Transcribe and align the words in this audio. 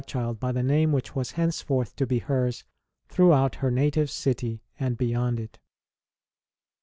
ROSE 0.01 0.05
S 0.05 0.11
CHILDHOOD 0.13 0.39
45 0.39 0.39
by 0.39 0.51
the 0.51 0.63
name 0.63 0.91
which 0.91 1.15
was 1.15 1.31
henceforth 1.33 1.95
to 1.95 2.07
be 2.07 2.17
hers 2.17 2.63
throughout 3.07 3.55
her 3.61 3.69
native 3.69 4.09
city, 4.09 4.63
and 4.79 4.97
beyond 4.97 5.39
it. 5.39 5.59